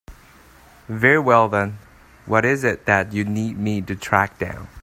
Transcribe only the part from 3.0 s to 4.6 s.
you need me to track